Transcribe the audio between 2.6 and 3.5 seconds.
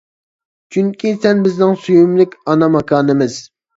ماكانىمىز!